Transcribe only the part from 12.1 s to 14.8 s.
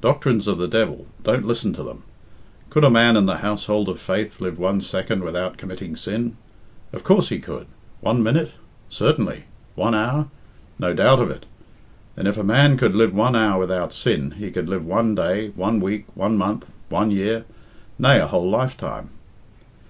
Then, if a man could live one hour without sin, he could